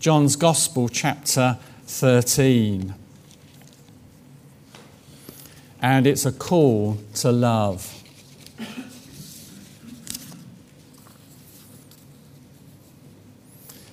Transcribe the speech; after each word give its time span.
John's 0.00 0.34
Gospel, 0.34 0.88
chapter 0.88 1.58
13. 1.84 2.94
And 5.82 6.06
it's 6.06 6.24
a 6.24 6.32
call 6.32 6.96
to 7.16 7.30
love. 7.30 8.02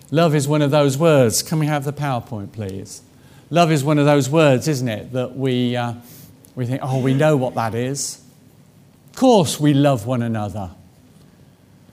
Love 0.09 0.33
is 0.33 0.47
one 0.47 0.61
of 0.61 0.71
those 0.71 0.97
words. 0.97 1.43
Can 1.43 1.59
we 1.59 1.65
have 1.65 1.83
the 1.83 1.91
PowerPoint, 1.91 2.53
please? 2.53 3.01
Love 3.49 3.69
is 3.69 3.83
one 3.83 3.99
of 3.99 4.05
those 4.05 4.29
words, 4.29 4.69
isn't 4.69 4.87
it, 4.87 5.11
that 5.11 5.35
we, 5.35 5.75
uh, 5.75 5.93
we 6.55 6.65
think, 6.65 6.79
oh, 6.81 7.01
we 7.01 7.13
know 7.13 7.35
what 7.35 7.53
that 7.55 7.75
is. 7.75 8.21
Of 9.09 9.17
course, 9.17 9.59
we 9.59 9.73
love 9.73 10.05
one 10.05 10.21
another. 10.21 10.71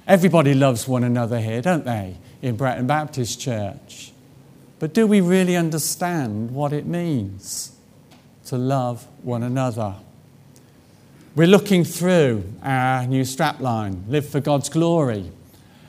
Everybody 0.06 0.54
loves 0.54 0.86
one 0.86 1.02
another 1.02 1.40
here, 1.40 1.60
don't 1.60 1.84
they, 1.84 2.16
in 2.44 2.56
Bretton 2.56 2.86
Baptist 2.86 3.40
Church? 3.40 4.12
But 4.78 4.92
do 4.92 5.06
we 5.06 5.22
really 5.22 5.56
understand 5.56 6.50
what 6.50 6.74
it 6.74 6.84
means 6.84 7.74
to 8.46 8.58
love 8.58 9.06
one 9.22 9.42
another? 9.42 9.94
We're 11.34 11.46
looking 11.46 11.84
through 11.84 12.44
our 12.62 13.06
new 13.06 13.22
strapline, 13.22 14.06
Live 14.08 14.28
for 14.28 14.40
God's 14.40 14.68
Glory, 14.68 15.32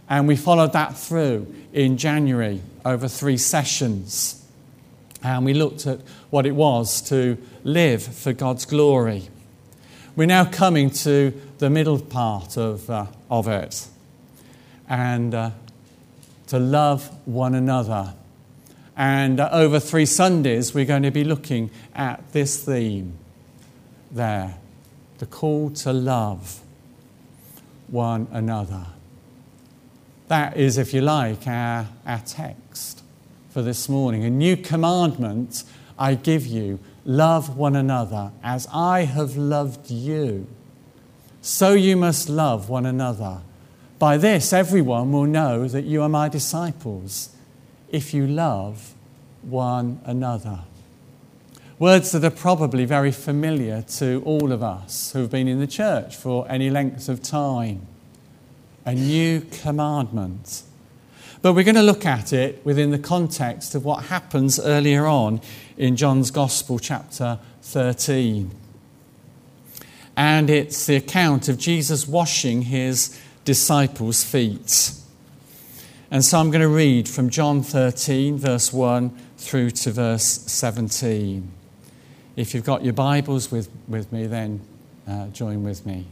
and 0.07 0.29
we 0.29 0.37
followed 0.37 0.71
that 0.71 0.97
through 0.97 1.53
in 1.73 1.97
January 1.97 2.61
over 2.85 3.09
three 3.09 3.37
sessions. 3.37 4.41
And 5.21 5.43
we 5.43 5.53
looked 5.53 5.85
at 5.85 5.99
what 6.29 6.45
it 6.45 6.55
was 6.55 7.01
to 7.09 7.37
live 7.65 8.01
for 8.01 8.31
God's 8.31 8.63
glory. 8.63 9.23
We're 10.15 10.25
now 10.25 10.45
coming 10.45 10.89
to 10.91 11.33
the 11.57 11.69
middle 11.69 11.99
part 11.99 12.57
of, 12.57 12.89
uh, 12.89 13.07
of 13.29 13.49
it 13.49 13.87
and 14.87 15.33
uh, 15.33 15.51
to 16.47 16.59
love 16.59 17.09
one 17.27 17.55
another. 17.55 18.13
And 18.97 19.39
uh, 19.39 19.49
over 19.51 19.79
three 19.79 20.05
Sundays, 20.05 20.73
we're 20.73 20.85
going 20.85 21.03
to 21.03 21.11
be 21.11 21.23
looking 21.23 21.69
at 21.93 22.31
this 22.31 22.63
theme 22.63 23.17
there 24.11 24.57
the 25.17 25.25
call 25.25 25.69
to 25.69 25.93
love 25.93 26.59
one 27.87 28.27
another. 28.31 28.85
That 30.27 30.57
is, 30.57 30.77
if 30.77 30.93
you 30.93 31.01
like, 31.01 31.47
our, 31.47 31.87
our 32.05 32.19
text 32.19 33.03
for 33.51 33.61
this 33.61 33.87
morning. 33.87 34.23
A 34.23 34.29
new 34.29 34.57
commandment 34.57 35.63
I 35.97 36.15
give 36.15 36.45
you 36.45 36.79
love 37.05 37.55
one 37.55 37.75
another 37.75 38.31
as 38.43 38.67
I 38.73 39.05
have 39.05 39.37
loved 39.37 39.89
you. 39.89 40.47
So 41.41 41.73
you 41.73 41.95
must 41.95 42.27
love 42.27 42.69
one 42.69 42.85
another. 42.85 43.41
By 44.05 44.17
this, 44.17 44.53
everyone 44.53 45.11
will 45.11 45.25
know 45.25 45.67
that 45.67 45.85
you 45.85 46.03
are 46.03 46.09
my 46.09 46.29
disciples 46.29 47.35
if 47.89 48.13
you 48.13 48.27
love 48.27 48.93
one 49.41 49.99
another. 50.05 50.59
Words 51.79 52.11
that 52.11 52.23
are 52.23 52.29
probably 52.29 52.85
very 52.85 53.11
familiar 53.11 53.81
to 53.97 54.21
all 54.23 54.51
of 54.51 54.61
us 54.61 55.11
who 55.11 55.21
have 55.21 55.31
been 55.31 55.47
in 55.47 55.59
the 55.59 55.65
church 55.65 56.15
for 56.15 56.47
any 56.51 56.69
length 56.69 57.09
of 57.09 57.23
time 57.23 57.87
a 58.85 58.93
new 58.93 59.41
commandment. 59.41 60.61
But 61.41 61.53
we're 61.53 61.63
going 61.63 61.73
to 61.73 61.81
look 61.81 62.05
at 62.05 62.31
it 62.31 62.63
within 62.63 62.91
the 62.91 62.99
context 62.99 63.73
of 63.73 63.85
what 63.85 64.03
happens 64.03 64.59
earlier 64.59 65.07
on 65.07 65.41
in 65.77 65.95
John's 65.95 66.29
Gospel, 66.29 66.77
chapter 66.77 67.39
13. 67.63 68.51
And 70.15 70.51
it's 70.51 70.85
the 70.85 70.95
account 70.95 71.49
of 71.49 71.57
Jesus 71.57 72.07
washing 72.07 72.61
his 72.61 73.19
disciples' 73.45 74.23
feet. 74.23 74.91
And 76.11 76.23
so 76.23 76.39
I'm 76.39 76.51
going 76.51 76.61
to 76.61 76.67
read 76.67 77.07
from 77.07 77.29
John 77.29 77.61
13, 77.63 78.37
verse 78.37 78.73
1 78.73 79.09
through 79.37 79.71
to 79.71 79.91
verse 79.91 80.23
17. 80.23 81.51
If 82.35 82.53
you've 82.53 82.65
got 82.65 82.83
your 82.83 82.93
Bibles 82.93 83.51
with, 83.51 83.69
with 83.87 84.11
me, 84.11 84.27
then 84.27 84.61
uh, 85.07 85.27
join 85.27 85.63
with 85.63 85.85
me. 85.85 86.05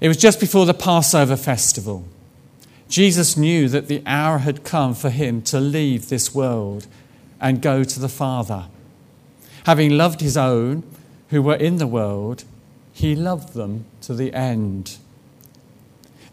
It 0.00 0.08
was 0.08 0.16
just 0.16 0.40
before 0.40 0.66
the 0.66 0.74
Passover 0.74 1.36
festival. 1.36 2.04
Jesus 2.88 3.36
knew 3.36 3.68
that 3.68 3.88
the 3.88 4.02
hour 4.06 4.38
had 4.38 4.64
come 4.64 4.94
for 4.94 5.10
him 5.10 5.42
to 5.42 5.58
leave 5.58 6.08
this 6.08 6.34
world 6.34 6.86
and 7.40 7.62
go 7.62 7.84
to 7.84 8.00
the 8.00 8.08
Father. 8.08 8.66
Having 9.64 9.96
loved 9.96 10.20
his 10.20 10.36
own 10.36 10.82
who 11.30 11.42
were 11.42 11.56
in 11.56 11.78
the 11.78 11.86
world, 11.86 12.44
he 12.92 13.16
loved 13.16 13.54
them 13.54 13.86
to 14.02 14.14
the 14.14 14.32
end. 14.32 14.98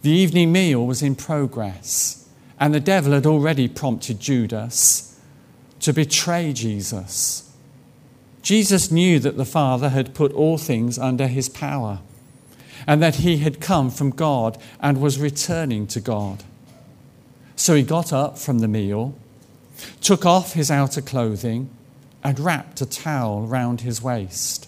The 0.01 0.09
evening 0.09 0.51
meal 0.51 0.85
was 0.85 1.01
in 1.03 1.15
progress, 1.15 2.27
and 2.59 2.73
the 2.73 2.79
devil 2.79 3.13
had 3.13 3.25
already 3.25 3.67
prompted 3.67 4.19
Judas 4.19 5.19
to 5.81 5.93
betray 5.93 6.53
Jesus. 6.53 7.51
Jesus 8.41 8.91
knew 8.91 9.19
that 9.19 9.37
the 9.37 9.45
Father 9.45 9.89
had 9.89 10.15
put 10.15 10.33
all 10.33 10.57
things 10.57 10.97
under 10.97 11.27
his 11.27 11.49
power 11.49 11.99
and 12.87 13.01
that 13.01 13.17
he 13.17 13.37
had 13.37 13.61
come 13.61 13.91
from 13.91 14.09
God 14.09 14.57
and 14.79 14.99
was 14.99 15.19
returning 15.19 15.85
to 15.87 15.99
God. 15.99 16.43
So 17.55 17.75
he 17.75 17.83
got 17.83 18.11
up 18.11 18.39
from 18.39 18.59
the 18.59 18.67
meal, 18.67 19.15
took 20.01 20.25
off 20.25 20.53
his 20.53 20.71
outer 20.71 21.01
clothing, 21.01 21.69
and 22.23 22.39
wrapped 22.39 22.81
a 22.81 22.85
towel 22.87 23.45
round 23.45 23.81
his 23.81 24.01
waist. 24.01 24.67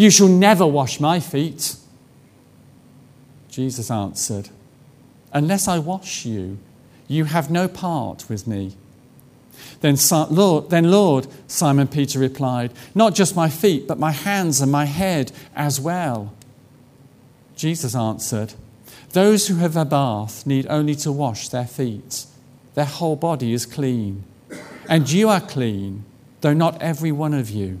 you 0.00 0.08
shall 0.08 0.28
never 0.28 0.66
wash 0.66 0.98
my 0.98 1.20
feet. 1.20 1.76
Jesus 3.50 3.90
answered, 3.90 4.48
Unless 5.30 5.68
I 5.68 5.78
wash 5.78 6.24
you, 6.24 6.56
you 7.06 7.24
have 7.24 7.50
no 7.50 7.68
part 7.68 8.26
with 8.26 8.46
me. 8.46 8.72
Then 9.82 9.98
Lord, 10.30 10.70
then, 10.70 10.90
Lord, 10.90 11.26
Simon 11.48 11.86
Peter 11.86 12.18
replied, 12.18 12.72
Not 12.94 13.14
just 13.14 13.36
my 13.36 13.50
feet, 13.50 13.86
but 13.86 13.98
my 13.98 14.12
hands 14.12 14.62
and 14.62 14.72
my 14.72 14.86
head 14.86 15.32
as 15.54 15.78
well. 15.78 16.32
Jesus 17.54 17.94
answered, 17.94 18.54
Those 19.10 19.48
who 19.48 19.56
have 19.56 19.76
a 19.76 19.84
bath 19.84 20.46
need 20.46 20.66
only 20.70 20.94
to 20.94 21.12
wash 21.12 21.50
their 21.50 21.66
feet. 21.66 22.24
Their 22.72 22.86
whole 22.86 23.16
body 23.16 23.52
is 23.52 23.66
clean. 23.66 24.24
And 24.88 25.10
you 25.10 25.28
are 25.28 25.42
clean, 25.42 26.06
though 26.40 26.54
not 26.54 26.80
every 26.80 27.12
one 27.12 27.34
of 27.34 27.50
you. 27.50 27.80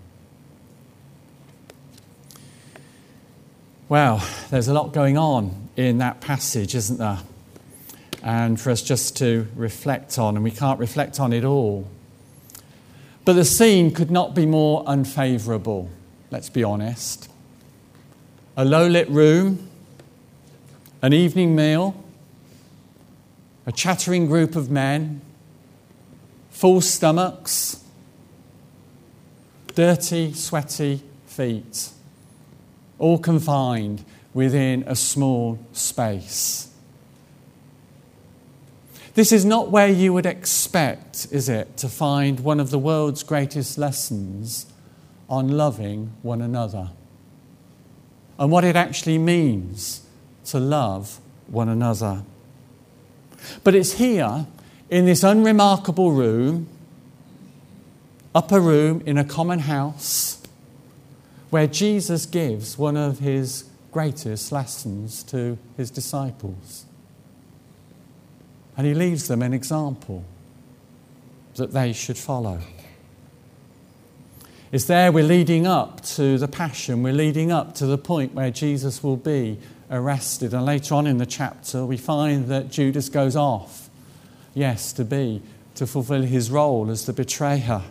Well, 3.91 4.25
there's 4.49 4.69
a 4.69 4.73
lot 4.73 4.93
going 4.93 5.17
on 5.17 5.67
in 5.75 5.97
that 5.97 6.21
passage, 6.21 6.75
isn't 6.75 6.99
there? 6.99 7.19
And 8.23 8.57
for 8.57 8.71
us 8.71 8.81
just 8.81 9.17
to 9.17 9.49
reflect 9.53 10.17
on, 10.17 10.37
and 10.37 10.45
we 10.45 10.51
can't 10.51 10.79
reflect 10.79 11.19
on 11.19 11.33
it 11.33 11.43
all. 11.43 11.85
But 13.25 13.33
the 13.33 13.43
scene 13.43 13.93
could 13.93 14.09
not 14.09 14.33
be 14.33 14.45
more 14.45 14.85
unfavourable, 14.87 15.89
let's 16.29 16.49
be 16.49 16.63
honest. 16.63 17.29
A 18.55 18.63
low 18.63 18.87
lit 18.87 19.09
room, 19.09 19.69
an 21.01 21.11
evening 21.11 21.53
meal, 21.53 22.01
a 23.65 23.73
chattering 23.73 24.25
group 24.25 24.55
of 24.55 24.71
men, 24.71 25.19
full 26.49 26.79
stomachs, 26.79 27.83
dirty, 29.75 30.31
sweaty 30.31 31.03
feet, 31.25 31.89
all 33.01 33.17
confined 33.17 34.05
within 34.33 34.83
a 34.87 34.95
small 34.95 35.59
space. 35.73 36.69
This 39.13 39.31
is 39.31 39.43
not 39.43 39.69
where 39.69 39.89
you 39.89 40.13
would 40.13 40.25
expect, 40.25 41.27
is 41.31 41.49
it, 41.49 41.75
to 41.77 41.89
find 41.89 42.39
one 42.39 42.61
of 42.61 42.69
the 42.69 42.79
world's 42.79 43.23
greatest 43.23 43.77
lessons 43.77 44.67
on 45.29 45.49
loving 45.49 46.13
one 46.21 46.41
another 46.41 46.91
and 48.39 48.51
what 48.51 48.63
it 48.63 48.75
actually 48.75 49.17
means 49.17 50.05
to 50.45 50.59
love 50.59 51.19
one 51.47 51.67
another. 51.67 52.23
But 53.63 53.75
it's 53.75 53.93
here, 53.93 54.45
in 54.89 55.05
this 55.05 55.23
unremarkable 55.23 56.11
room, 56.11 56.67
upper 58.33 58.59
room 58.59 59.01
in 59.05 59.17
a 59.17 59.23
common 59.23 59.59
house, 59.59 60.40
where 61.51 61.67
Jesus 61.67 62.25
gives 62.25 62.77
one 62.77 62.97
of 62.97 63.19
his 63.19 63.65
greatest 63.91 64.51
lessons 64.51 65.21
to 65.23 65.57
his 65.77 65.91
disciples. 65.91 66.85
And 68.75 68.87
he 68.87 68.93
leaves 68.93 69.27
them 69.27 69.41
an 69.41 69.53
example 69.53 70.23
that 71.55 71.73
they 71.73 71.93
should 71.93 72.17
follow. 72.17 72.61
It's 74.71 74.85
there 74.85 75.11
we're 75.11 75.25
leading 75.25 75.67
up 75.67 76.01
to 76.01 76.37
the 76.37 76.47
passion, 76.47 77.03
we're 77.03 77.13
leading 77.13 77.51
up 77.51 77.75
to 77.75 77.85
the 77.85 77.97
point 77.97 78.33
where 78.33 78.49
Jesus 78.49 79.03
will 79.03 79.17
be 79.17 79.59
arrested. 79.91 80.53
And 80.53 80.65
later 80.65 80.95
on 80.95 81.05
in 81.05 81.17
the 81.17 81.25
chapter, 81.25 81.85
we 81.85 81.97
find 81.97 82.47
that 82.47 82.71
Judas 82.71 83.09
goes 83.09 83.35
off, 83.35 83.89
yes, 84.53 84.93
to 84.93 85.03
be, 85.03 85.41
to 85.75 85.85
fulfill 85.85 86.21
his 86.21 86.49
role 86.49 86.89
as 86.89 87.05
the 87.05 87.11
betrayer. 87.11 87.81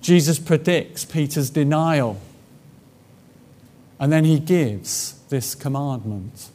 Jesus 0.00 0.38
predicts 0.38 1.04
Peter's 1.04 1.50
denial. 1.50 2.20
And 4.02 4.12
then 4.12 4.24
he 4.24 4.40
gives 4.40 5.12
this 5.28 5.54
commandment 5.54 6.50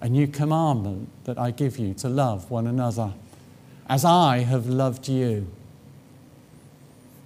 a 0.00 0.08
new 0.08 0.28
commandment 0.28 1.08
that 1.24 1.36
I 1.36 1.50
give 1.50 1.78
you 1.78 1.94
to 1.94 2.08
love 2.08 2.48
one 2.48 2.68
another 2.68 3.12
as 3.88 4.04
I 4.04 4.38
have 4.38 4.66
loved 4.66 5.08
you. 5.08 5.48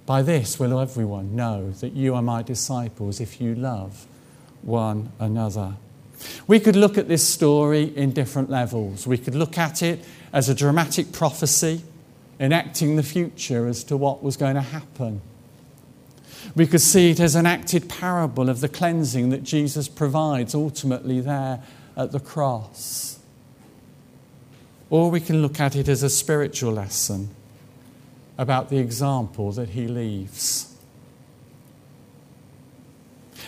By 0.07 0.23
this 0.23 0.59
will 0.59 0.81
everyone 0.81 1.37
know 1.37 1.73
that 1.73 1.93
you 1.93 2.15
are 2.15 2.23
my 2.23 2.43
disciples 2.43 3.21
if 3.21 3.39
you 3.39 3.55
love 3.55 4.07
one 4.63 5.13
another. 5.21 5.75
We 6.47 6.59
could 6.59 6.77
look 6.77 6.97
at 6.97 7.09
this 7.09 7.29
story 7.29 7.95
in 7.95 8.13
different 8.13 8.49
levels. 8.49 9.07
We 9.07 9.19
could 9.19 9.35
look 9.35 9.59
at 9.59 9.83
it 9.83 10.03
as 10.33 10.49
a 10.49 10.55
dramatic 10.55 11.13
prophecy 11.13 11.83
enacting 12.41 12.97
the 12.97 13.03
future 13.03 13.67
as 13.67 13.85
to 13.85 13.97
what 13.99 14.23
was 14.23 14.39
going 14.39 14.55
to 14.55 14.63
happen. 14.63 15.21
We 16.59 16.67
could 16.67 16.81
see 16.81 17.13
it 17.13 17.21
as 17.21 17.37
an 17.37 17.47
acted 17.47 17.89
parable 17.89 18.49
of 18.49 18.59
the 18.61 18.69
cleansing 18.69 19.31
that 19.31 19.45
Jesus 19.45 19.87
provides 19.87 20.57
ultimately 20.57 21.21
there 21.21 21.63
at 21.97 22.11
the 22.11 22.19
cross. 22.19 23.21
Or 24.91 25.09
we 25.09 25.21
can 25.21 25.41
look 25.41 25.61
at 25.61 25.77
it 25.77 25.87
as 25.87 26.03
a 26.03 26.11
spiritual 26.11 26.73
lesson 26.73 27.29
about 28.37 28.71
the 28.71 28.79
example 28.79 29.53
that 29.53 29.69
he 29.69 29.87
leaves. 29.87 30.75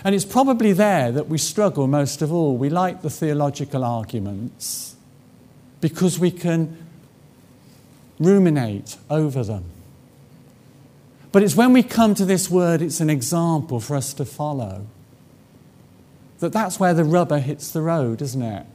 And 0.04 0.14
it's 0.14 0.24
probably 0.24 0.72
there 0.72 1.10
that 1.10 1.28
we 1.28 1.36
struggle 1.36 1.88
most 1.88 2.22
of 2.22 2.32
all. 2.32 2.56
We 2.56 2.70
like 2.70 3.02
the 3.02 3.10
theological 3.10 3.82
arguments 3.82 4.94
because 5.80 6.20
we 6.20 6.30
can 6.30 6.86
ruminate 8.20 8.98
over 9.10 9.42
them. 9.42 9.64
But 11.32 11.42
it's 11.42 11.54
when 11.54 11.72
we 11.72 11.82
come 11.82 12.14
to 12.16 12.24
this 12.24 12.50
word, 12.50 12.82
it's 12.82 13.00
an 13.00 13.10
example 13.10 13.80
for 13.80 13.96
us 13.96 14.12
to 14.14 14.24
follow 14.24 14.86
that 16.40 16.52
that's 16.52 16.80
where 16.80 16.94
the 16.94 17.04
rubber 17.04 17.38
hits 17.38 17.70
the 17.70 17.82
road, 17.82 18.20
isn't 18.22 18.42
it? 18.42 18.66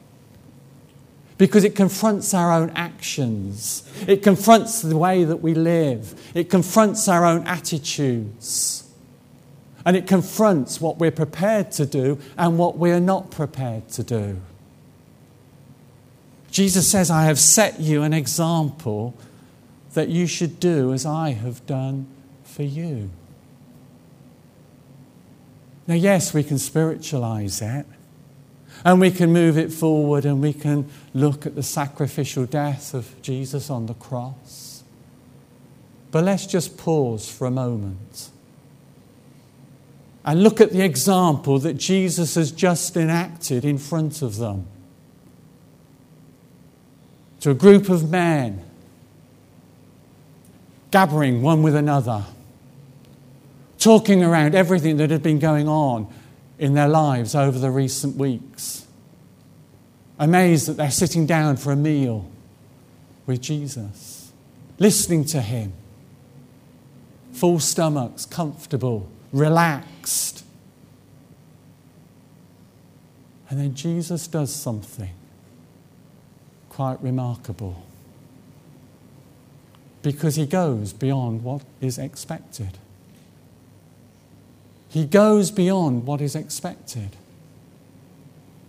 Because 1.38 1.66
it 1.66 1.76
confronts 1.76 2.34
our 2.34 2.52
own 2.52 2.70
actions. 2.72 3.84
It 4.08 4.24
confronts 4.24 4.82
the 4.82 4.96
way 4.96 5.26
that 5.26 5.38
we 5.38 5.54
live. 5.54 6.32
It 6.34 6.50
confronts 6.50 7.10
our 7.10 7.26
own 7.26 7.46
attitudes. 7.46 8.90
And 9.86 9.98
it 9.98 10.08
confronts 10.08 10.80
what 10.80 10.98
we're 10.98 11.12
prepared 11.12 11.72
to 11.74 11.86
do 11.86 12.20
and 12.38 12.58
what 12.58 12.78
we 12.78 12.92
are 12.92 13.02
not 13.02 13.32
prepared 13.32 13.90
to 13.90 14.04
do. 14.04 14.40
Jesus 16.50 16.90
says, 16.90 17.12
I 17.12 17.24
have 17.24 17.38
set 17.38 17.82
you 17.82 18.04
an 18.04 18.14
example 18.14 19.14
that 19.94 20.08
you 20.08 20.26
should 20.28 20.60
do 20.60 20.94
as 20.94 21.06
I 21.06 21.32
have 21.32 21.66
done 21.66 22.08
for 22.56 22.64
you. 22.64 23.10
Now, 25.88 25.96
yes, 25.96 26.34
we 26.34 26.42
can 26.42 26.58
spiritualize 26.58 27.62
it 27.62 27.86
and 28.86 29.02
we 29.02 29.12
can 29.12 29.34
move 29.34 29.58
it 29.58 29.74
forward 29.74 30.24
and 30.24 30.42
we 30.42 30.54
can 30.54 30.90
look 31.14 31.46
at 31.46 31.56
the 31.56 31.64
sacrificial 31.64 32.46
death 32.46 32.94
of 32.94 33.22
Jesus 33.22 33.70
on 33.70 33.88
the 33.88 33.94
cross. 33.94 34.84
But 36.12 36.24
let's 36.24 36.48
just 36.48 36.78
pause 36.78 37.30
for 37.30 37.46
a 37.46 37.52
moment 37.52 38.30
and 40.24 40.42
look 40.42 40.62
at 40.62 40.72
the 40.72 40.82
example 40.82 41.60
that 41.60 41.74
Jesus 41.74 42.36
has 42.36 42.54
just 42.54 42.96
enacted 42.96 43.66
in 43.66 43.78
front 43.78 44.22
of 44.22 44.38
them. 44.38 44.66
To 47.42 47.52
a 47.52 47.54
group 47.54 47.90
of 47.90 48.10
men 48.10 48.64
gathering 50.90 51.42
one 51.42 51.62
with 51.62 51.76
another 51.76 52.24
talking 53.86 54.24
around 54.24 54.56
everything 54.56 54.98
that 54.98 55.12
had 55.12 55.22
been 55.22 55.38
going 55.38 55.68
on 55.68 56.12
in 56.58 56.74
their 56.74 56.88
lives 56.88 57.36
over 57.36 57.60
the 57.60 57.70
recent 57.70 58.16
weeks. 58.16 58.88
Amazed 60.18 60.68
that 60.68 60.78
they're 60.78 60.90
sitting 60.90 61.28
down 61.28 61.56
for 61.56 61.72
a 61.72 61.76
meal 61.76 62.28
with 63.28 63.42
Jesus, 63.42 64.32
listening 64.80 65.24
to 65.26 65.40
him, 65.40 65.72
full 67.32 67.60
stomachs, 67.60 68.26
comfortable, 68.26 69.08
relaxed. 69.32 70.44
And 73.52 73.60
then 73.60 73.76
Jesus 73.76 74.26
does 74.26 74.52
something 74.52 75.14
quite 76.70 77.00
remarkable 77.04 77.86
because 80.02 80.38
he 80.38 80.48
goes 80.48 80.92
beyond 80.92 81.44
what 81.44 81.62
is 81.82 82.00
expected. 82.00 82.80
He 84.96 85.04
goes 85.04 85.52
beyond 85.52 86.06
what 86.06 86.22
is 86.22 86.38
expected. 86.38 87.18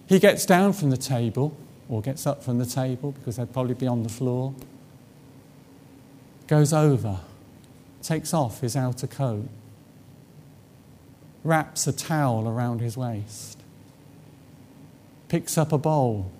He 0.08 0.18
gets 0.18 0.44
down 0.44 0.72
from 0.72 0.90
the 0.90 0.96
table, 0.96 1.56
or 1.88 2.02
gets 2.02 2.26
up 2.26 2.42
from 2.42 2.58
the 2.58 2.66
table 2.66 3.12
because 3.12 3.36
they'd 3.36 3.52
probably 3.52 3.74
be 3.74 3.86
on 3.86 4.02
the 4.02 4.08
floor, 4.08 4.52
goes 6.48 6.72
over, 6.72 7.20
takes 8.02 8.34
off 8.34 8.60
his 8.60 8.74
outer 8.74 9.06
coat, 9.06 9.48
wraps 11.44 11.86
a 11.86 11.92
towel 11.92 12.48
around 12.48 12.80
his 12.80 12.96
waist, 12.96 13.60
picks 15.28 15.56
up 15.56 15.70
a 15.70 15.78
bowl, 15.78 16.32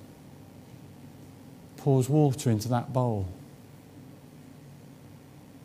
pours 1.76 2.09
water 2.09 2.50
into 2.50 2.66
that 2.66 2.93
bowl. 2.93 3.28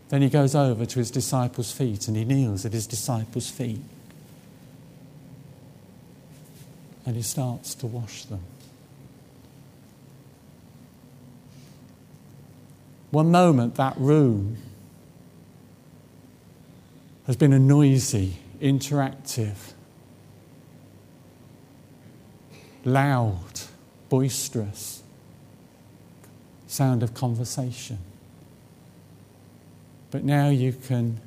Then 0.09 0.21
he 0.21 0.29
goes 0.29 0.53
over 0.53 0.85
to 0.85 0.99
his 0.99 1.09
disciples' 1.09 1.71
feet 1.71 2.07
and 2.07 2.15
he 2.15 2.23
kneels 2.23 2.67
at 2.67 2.73
his 2.73 2.85
disciples' 2.85 3.49
feet. 3.49 3.81
And 7.11 7.17
he 7.17 7.21
starts 7.21 7.75
to 7.75 7.85
wash 7.85 8.23
them. 8.23 8.39
One 13.09 13.31
moment, 13.31 13.75
that 13.75 13.97
room 13.97 14.55
has 17.27 17.35
been 17.35 17.51
a 17.51 17.59
noisy, 17.59 18.37
interactive, 18.61 19.73
loud, 22.85 23.59
boisterous 24.07 25.03
sound 26.67 27.03
of 27.03 27.13
conversation. 27.13 27.97
But 30.11 30.23
now 30.23 30.47
you 30.47 30.71
can 30.71 31.19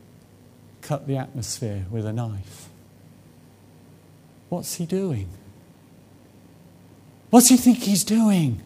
cut 0.81 1.07
the 1.07 1.19
atmosphere 1.19 1.85
with 1.91 2.07
a 2.07 2.13
knife. 2.15 2.71
What's 4.49 4.77
he 4.77 4.87
doing? 4.87 5.29
What's 7.35 7.49
he 7.49 7.57
think 7.57 7.79
he's 7.79 8.05
doing? 8.05 8.63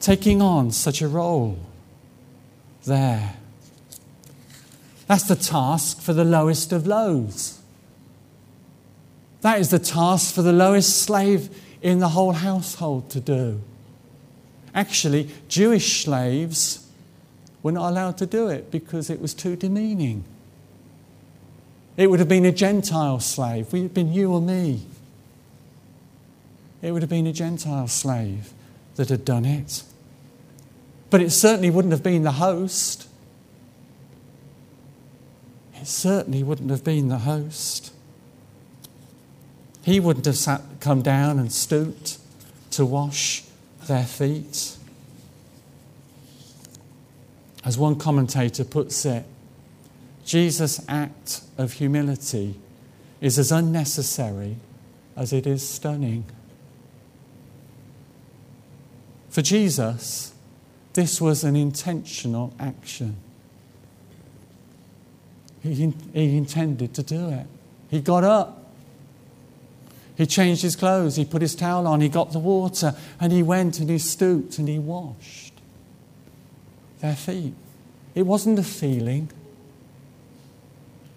Taking 0.00 0.42
on 0.42 0.72
such 0.72 1.00
a 1.00 1.06
role 1.06 1.56
there 2.84 3.36
That's 5.06 5.22
the 5.22 5.36
task 5.36 6.00
for 6.00 6.14
the 6.14 6.24
lowest 6.24 6.72
of 6.72 6.88
lows. 6.88 7.60
That 9.42 9.60
is 9.60 9.70
the 9.70 9.78
task 9.78 10.34
for 10.34 10.42
the 10.42 10.52
lowest 10.52 11.00
slave 11.00 11.48
in 11.80 12.00
the 12.00 12.08
whole 12.08 12.32
household 12.32 13.08
to 13.10 13.20
do. 13.20 13.60
Actually, 14.74 15.30
Jewish 15.46 16.02
slaves 16.04 16.88
were 17.62 17.70
not 17.70 17.88
allowed 17.88 18.18
to 18.18 18.26
do 18.26 18.48
it 18.48 18.72
because 18.72 19.08
it 19.08 19.20
was 19.20 19.32
too 19.32 19.54
demeaning. 19.54 20.24
It 21.96 22.10
would 22.10 22.18
have 22.18 22.28
been 22.28 22.46
a 22.46 22.50
Gentile 22.50 23.20
slave. 23.20 23.66
It 23.66 23.72
would 23.74 23.82
have 23.82 23.94
been 23.94 24.12
you 24.12 24.32
or 24.32 24.40
me. 24.40 24.86
It 26.82 26.90
would 26.90 27.02
have 27.02 27.08
been 27.08 27.28
a 27.28 27.32
Gentile 27.32 27.86
slave 27.86 28.52
that 28.96 29.08
had 29.08 29.24
done 29.24 29.44
it. 29.44 29.84
But 31.08 31.22
it 31.22 31.30
certainly 31.30 31.70
wouldn't 31.70 31.92
have 31.92 32.02
been 32.02 32.24
the 32.24 32.32
host. 32.32 33.08
It 35.74 35.86
certainly 35.86 36.42
wouldn't 36.42 36.70
have 36.70 36.82
been 36.82 37.08
the 37.08 37.18
host. 37.18 37.92
He 39.84 40.00
wouldn't 40.00 40.26
have 40.26 40.36
sat, 40.36 40.62
come 40.80 41.02
down 41.02 41.38
and 41.38 41.52
stooped 41.52 42.18
to 42.72 42.84
wash 42.84 43.44
their 43.86 44.04
feet. 44.04 44.76
As 47.64 47.78
one 47.78 47.96
commentator 47.96 48.64
puts 48.64 49.04
it, 49.04 49.24
Jesus' 50.24 50.84
act 50.88 51.42
of 51.58 51.74
humility 51.74 52.54
is 53.20 53.38
as 53.38 53.52
unnecessary 53.52 54.56
as 55.16 55.32
it 55.32 55.46
is 55.46 55.68
stunning. 55.68 56.24
For 59.32 59.40
Jesus, 59.40 60.34
this 60.92 61.18
was 61.18 61.42
an 61.42 61.56
intentional 61.56 62.52
action. 62.60 63.16
He, 65.62 65.94
he 66.12 66.36
intended 66.36 66.92
to 66.92 67.02
do 67.02 67.30
it. 67.30 67.46
He 67.88 68.00
got 68.00 68.24
up. 68.24 68.70
He 70.18 70.26
changed 70.26 70.60
his 70.60 70.76
clothes. 70.76 71.16
He 71.16 71.24
put 71.24 71.40
his 71.40 71.54
towel 71.54 71.86
on. 71.86 72.02
He 72.02 72.10
got 72.10 72.32
the 72.32 72.38
water. 72.38 72.94
And 73.18 73.32
he 73.32 73.42
went 73.42 73.80
and 73.80 73.88
he 73.88 73.96
stooped 73.96 74.58
and 74.58 74.68
he 74.68 74.78
washed 74.78 75.54
their 77.00 77.16
feet. 77.16 77.54
It 78.14 78.26
wasn't 78.26 78.58
a 78.58 78.62
feeling. 78.62 79.30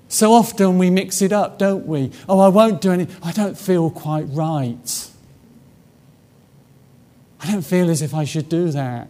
So 0.07 0.31
often 0.31 0.77
we 0.77 0.89
mix 0.89 1.21
it 1.21 1.33
up, 1.33 1.59
don't 1.59 1.85
we? 1.85 2.13
Oh, 2.29 2.39
I 2.39 2.47
won't 2.47 2.79
do 2.79 2.93
anything. 2.93 3.13
I 3.21 3.33
don't 3.33 3.57
feel 3.57 3.89
quite 3.89 4.27
right. 4.29 5.11
I 7.45 7.51
don't 7.51 7.61
feel 7.61 7.91
as 7.91 8.01
if 8.01 8.15
I 8.15 8.23
should 8.23 8.49
do 8.49 8.71
that. 8.71 9.07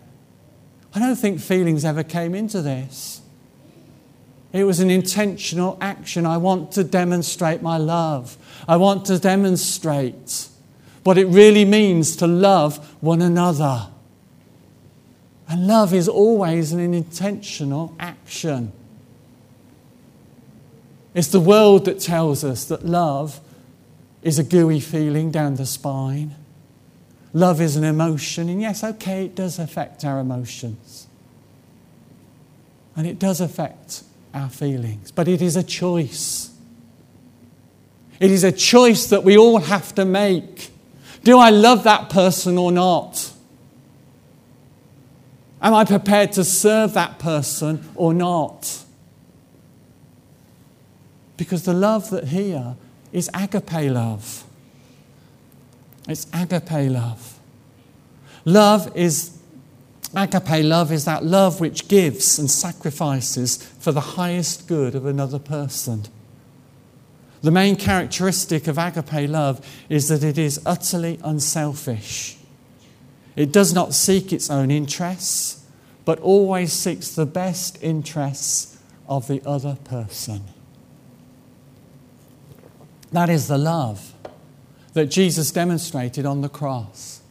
I 0.93 0.99
don't 0.99 1.15
think 1.15 1.39
feelings 1.39 1.85
ever 1.85 2.03
came 2.03 2.35
into 2.35 2.61
this. 2.61 3.21
It 4.51 4.65
was 4.65 4.81
an 4.81 4.89
intentional 4.89 5.77
action. 5.79 6.25
I 6.25 6.35
want 6.35 6.73
to 6.73 6.83
demonstrate 6.83 7.61
my 7.61 7.77
love. 7.77 8.37
I 8.67 8.75
want 8.75 9.05
to 9.05 9.19
demonstrate 9.19 10.49
what 11.03 11.17
it 11.17 11.27
really 11.27 11.63
means 11.63 12.17
to 12.17 12.27
love 12.27 12.97
one 13.01 13.21
another. 13.21 13.87
And 15.47 15.65
love 15.65 15.93
is 15.93 16.09
always 16.09 16.73
an 16.73 16.93
intentional 16.93 17.95
action. 17.99 18.73
It's 21.13 21.29
the 21.29 21.39
world 21.39 21.85
that 21.85 22.01
tells 22.01 22.43
us 22.43 22.65
that 22.65 22.85
love 22.85 23.39
is 24.21 24.39
a 24.39 24.43
gooey 24.43 24.81
feeling 24.81 25.31
down 25.31 25.55
the 25.55 25.65
spine. 25.65 26.35
Love 27.35 27.59
is 27.59 27.75
an 27.75 27.83
emotion, 27.83 28.47
and 28.47 28.61
yes, 28.61 28.81
okay, 28.81 29.25
it 29.25 29.35
does 29.35 29.59
affect 29.59 30.05
our 30.05 30.21
emotions. 30.21 31.05
And 32.95 33.05
it 33.05 33.19
does 33.19 33.41
affect 33.41 34.03
our 34.33 34.49
feelings, 34.49 35.11
but 35.11 35.27
it 35.27 35.41
is 35.41 35.57
a 35.57 35.63
choice. 35.63 36.49
It 38.21 38.31
is 38.31 38.45
a 38.45 38.53
choice 38.53 39.07
that 39.07 39.25
we 39.25 39.37
all 39.37 39.59
have 39.59 39.93
to 39.95 40.05
make. 40.05 40.69
Do 41.25 41.37
I 41.37 41.49
love 41.49 41.83
that 41.83 42.09
person 42.09 42.57
or 42.57 42.71
not? 42.71 43.33
Am 45.61 45.73
I 45.73 45.83
prepared 45.83 46.31
to 46.33 46.45
serve 46.45 46.93
that 46.93 47.19
person 47.19 47.83
or 47.95 48.13
not? 48.13 48.85
Because 51.35 51.63
the 51.63 51.73
love 51.73 52.11
that 52.11 52.29
here 52.29 52.77
is 53.11 53.29
agape 53.33 53.91
love. 53.91 54.45
It's 56.07 56.27
agape 56.33 56.91
love. 56.91 57.39
Love 58.45 58.95
is, 58.95 59.37
agape 60.15 60.63
love 60.63 60.91
is 60.91 61.05
that 61.05 61.23
love 61.23 61.59
which 61.59 61.87
gives 61.87 62.37
and 62.37 62.49
sacrifices 62.49 63.57
for 63.79 63.91
the 63.91 64.01
highest 64.01 64.67
good 64.67 64.93
of 64.93 65.05
another 65.05 65.39
person. 65.39 66.03
The 67.41 67.51
main 67.51 67.75
characteristic 67.75 68.67
of 68.67 68.77
agape 68.77 69.29
love 69.29 69.65
is 69.89 70.07
that 70.09 70.23
it 70.23 70.37
is 70.37 70.61
utterly 70.65 71.19
unselfish. 71.23 72.37
It 73.35 73.51
does 73.51 73.73
not 73.73 73.93
seek 73.93 74.31
its 74.31 74.49
own 74.49 74.71
interests, 74.71 75.63
but 76.05 76.19
always 76.19 76.71
seeks 76.71 77.09
the 77.09 77.25
best 77.25 77.81
interests 77.81 78.77
of 79.07 79.27
the 79.27 79.41
other 79.45 79.77
person. 79.83 80.41
That 83.11 83.29
is 83.29 83.47
the 83.47 83.57
love 83.57 84.13
that 84.95 85.05
Jesus 85.05 85.51
demonstrated 85.51 86.25
on 86.25 86.41
the 86.41 86.49
cross. 86.49 87.21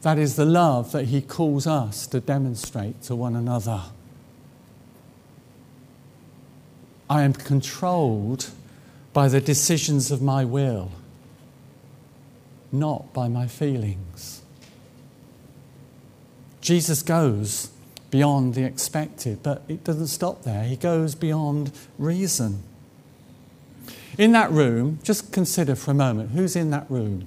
That 0.00 0.18
is 0.18 0.34
the 0.36 0.46
love 0.46 0.90
that 0.92 1.04
he 1.06 1.20
calls 1.20 1.66
us 1.66 2.06
to 2.08 2.20
demonstrate 2.20 3.02
to 3.02 3.14
one 3.14 3.36
another. 3.36 3.82
I 7.10 7.22
am 7.22 7.34
controlled 7.34 8.48
by 9.12 9.28
the 9.28 9.40
decisions 9.40 10.10
of 10.10 10.22
my 10.22 10.44
will 10.44 10.90
not 12.72 13.12
by 13.12 13.28
my 13.28 13.46
feelings. 13.46 14.42
Jesus 16.62 17.02
goes 17.02 17.70
beyond 18.10 18.54
the 18.54 18.64
expected, 18.64 19.42
but 19.42 19.62
it 19.68 19.84
doesn't 19.84 20.06
stop 20.06 20.42
there. 20.42 20.64
He 20.64 20.76
goes 20.76 21.14
beyond 21.14 21.70
reason. 21.98 22.62
In 24.18 24.32
that 24.32 24.50
room, 24.50 24.98
just 25.02 25.32
consider 25.32 25.74
for 25.74 25.90
a 25.90 25.94
moment 25.94 26.30
who's 26.30 26.56
in 26.56 26.70
that 26.70 26.90
room. 26.90 27.26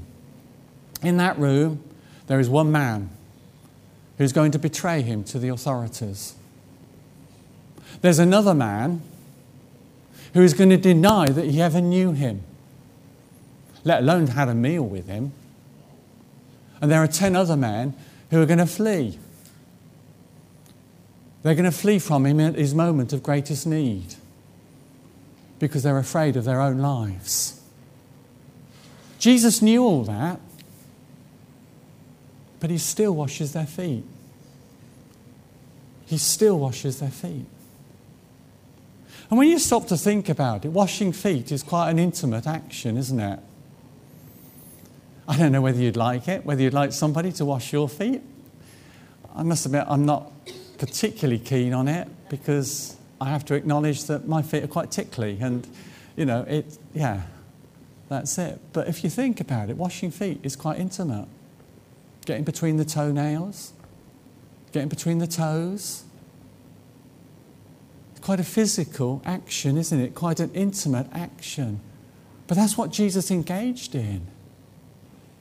In 1.02 1.18
that 1.18 1.38
room, 1.38 1.84
there 2.28 2.40
is 2.40 2.50
one 2.50 2.72
man 2.72 3.10
who's 4.18 4.34
going 4.34 4.52
to 4.52 4.60
betray 4.60 5.02
him 5.02 5.24
to 5.26 5.40
the 5.40 5.50
authorities. 5.50 6.36
There's 8.02 8.20
another 8.20 8.54
man 8.54 9.02
who 10.34 10.42
is 10.42 10.54
going 10.54 10.70
to 10.70 10.78
deny 10.78 11.28
that 11.28 11.46
he 11.46 11.62
ever 11.62 11.82
knew 11.82 12.12
him 12.12 12.44
let 13.86 14.02
alone 14.02 14.28
had 14.28 14.50
a 14.50 14.56
meal 14.56 14.84
with 14.84 15.08
him. 15.08 15.32
And 16.82 16.92
there 16.92 17.02
are 17.02 17.08
10 17.08 17.36
other 17.36 17.56
men 17.56 17.94
who 18.32 18.42
are 18.42 18.46
going 18.46 18.58
to 18.58 18.66
flee. 18.66 19.18
They're 21.44 21.56
going 21.56 21.66
to 21.66 21.72
flee 21.72 22.00
from 22.00 22.26
him 22.26 22.40
at 22.40 22.56
his 22.56 22.74
moment 22.74 23.14
of 23.14 23.24
greatest 23.24 23.66
need 23.66 24.16
because 25.60 25.84
they're 25.84 25.98
afraid 25.98 26.36
of 26.36 26.44
their 26.46 26.62
own 26.62 26.80
lives. 26.80 27.62
Jesus 29.20 29.62
knew 29.62 29.84
all 29.84 30.04
that, 30.04 30.40
but 32.60 32.70
he 32.70 32.78
still 32.78 33.16
washes 33.16 33.54
their 33.54 33.66
feet. 33.66 34.04
He 36.06 36.18
still 36.18 36.60
washes 36.60 37.00
their 37.00 37.10
feet. 37.10 37.46
And 39.30 39.40
when 39.40 39.50
you 39.50 39.58
stop 39.58 39.88
to 39.88 39.98
think 39.98 40.30
about 40.30 40.66
it, 40.66 40.70
washing 40.70 41.12
feet 41.12 41.52
is 41.52 41.64
quite 41.64 41.90
an 41.90 41.98
intimate 41.98 42.46
action, 42.46 42.98
isn't 42.98 43.20
it? 43.20 43.40
I 45.28 45.38
don't 45.38 45.52
know 45.52 45.62
whether 45.62 45.82
you'd 45.82 45.98
like 45.98 46.28
it, 46.28 46.46
whether 46.46 46.62
you'd 46.62 46.74
like 46.74 46.92
somebody 46.92 47.32
to 47.34 47.46
wash 47.46 47.74
your 47.74 47.90
feet. 47.90 48.22
I 49.36 49.42
must 49.42 49.66
admit, 49.66 49.86
I'm 49.88 50.06
not 50.06 50.32
particularly 50.78 51.40
keen 51.40 51.74
on 51.74 51.88
it 51.88 52.08
because 52.30 52.96
I 53.20 53.30
have 53.30 53.46
to 53.46 53.56
acknowledge 53.56 54.06
that 54.06 54.28
my 54.28 54.42
feet 54.42 54.64
are 54.64 54.68
quite 54.68 54.92
tickly 54.92 55.38
and, 55.42 55.68
you 56.16 56.26
know, 56.26 56.42
it, 56.48 56.78
yeah, 56.94 57.24
that's 58.10 58.38
it. 58.38 58.60
But 58.74 58.88
if 58.88 59.04
you 59.04 59.10
think 59.10 59.40
about 59.40 59.70
it, 59.70 59.78
washing 59.78 60.12
feet 60.12 60.40
is 60.44 60.56
quite 60.56 60.80
intimate. 60.80 61.28
Getting 62.26 62.44
between 62.44 62.78
the 62.78 62.86
toenails, 62.86 63.74
getting 64.72 64.90
between 64.90 65.20
the 65.20 65.28
toes. 65.28 66.04
It's 68.12 68.20
quite 68.20 68.40
a 68.40 68.44
physical 68.44 69.22
action, 69.26 69.78
isn't 69.78 70.00
it? 70.00 70.16
Quite 70.16 70.40
an 70.40 70.52
intimate 70.54 71.08
action. 71.14 71.80
But 72.48 72.58
that's 72.58 72.78
what 72.78 72.92
Jesus 72.92 73.32
engaged 73.32 73.96
in 73.96 74.28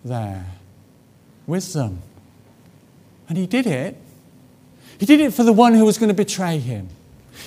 there 0.05 0.47
with 1.47 1.73
them. 1.73 2.03
And 3.29 3.39
he 3.39 3.47
did 3.47 3.67
it. 3.67 3.97
He 4.99 5.07
did 5.07 5.21
it 5.21 5.33
for 5.33 5.43
the 5.43 5.53
one 5.53 5.75
who 5.75 5.85
was 5.85 5.99
going 5.99 6.09
to 6.09 6.15
betray 6.15 6.59
him. 6.59 6.89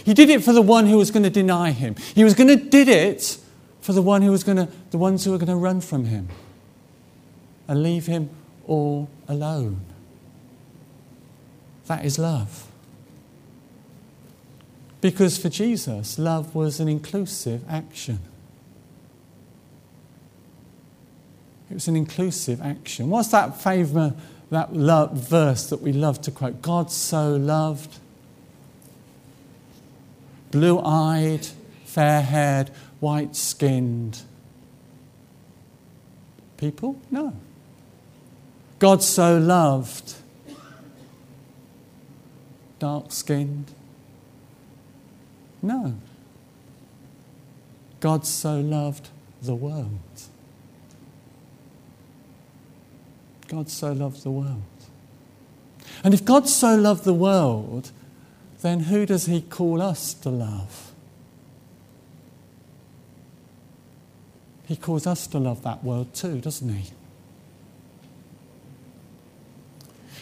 He 0.03 0.13
did 0.13 0.29
it 0.29 0.43
for 0.43 0.53
the 0.53 0.61
one 0.61 0.87
who 0.87 0.97
was 0.97 1.11
going 1.11 1.23
to 1.23 1.29
deny 1.29 1.71
him. 1.71 1.95
He 2.15 2.23
was 2.23 2.33
going 2.33 2.47
to 2.47 2.55
did 2.55 2.87
it 2.87 3.37
for 3.81 3.93
the 3.93 4.01
one 4.01 4.21
who 4.21 4.31
was 4.31 4.43
going 4.43 4.57
to 4.57 4.67
the 4.91 4.97
ones 4.97 5.23
who 5.23 5.31
were 5.31 5.37
going 5.37 5.47
to 5.47 5.55
run 5.55 5.81
from 5.81 6.05
him 6.05 6.29
and 7.67 7.83
leave 7.83 8.05
him 8.05 8.29
all 8.65 9.09
alone. 9.27 9.81
That 11.87 12.03
is 12.05 12.19
love. 12.19 12.67
Because 14.99 15.37
for 15.37 15.49
Jesus, 15.49 16.19
love 16.19 16.53
was 16.55 16.79
an 16.79 16.87
inclusive 16.87 17.63
action. 17.69 18.19
It 21.69 21.75
was 21.75 21.87
an 21.87 21.95
inclusive 21.95 22.61
action. 22.61 23.09
What's 23.09 23.29
that 23.29 23.61
favourite, 23.61 24.13
that 24.49 24.73
love, 24.73 25.13
verse 25.13 25.69
that 25.69 25.81
we 25.81 25.93
love 25.93 26.21
to 26.21 26.31
quote? 26.31 26.61
God 26.61 26.91
so 26.91 27.35
loved, 27.35 27.99
blue 30.51 30.79
eyed, 30.79 31.45
fair 31.85 32.21
haired, 32.21 32.69
white 32.99 33.35
skinned 33.35 34.21
people? 36.57 36.99
No. 37.11 37.33
God 38.79 39.01
so 39.01 39.37
loved, 39.37 40.15
dark 42.79 43.11
skinned? 43.11 43.71
No. 45.61 45.95
God 47.99 48.25
so 48.25 48.59
loved 48.59 49.09
the 49.41 49.55
world. 49.55 49.89
God 53.47 53.69
so 53.69 53.91
loved 53.91 54.23
the 54.23 54.31
world. 54.31 54.61
And 56.03 56.13
if 56.13 56.23
God 56.23 56.47
so 56.47 56.75
loved 56.75 57.05
the 57.05 57.13
world, 57.13 57.91
then 58.67 58.81
who 58.81 59.05
does 59.05 59.27
he 59.27 59.41
call 59.41 59.81
us 59.81 60.13
to 60.13 60.29
love? 60.29 60.91
He 64.65 64.75
calls 64.75 65.07
us 65.07 65.25
to 65.27 65.39
love 65.39 65.63
that 65.63 65.83
world 65.83 66.13
too, 66.13 66.41
doesn't 66.41 66.67
he? 66.67 66.91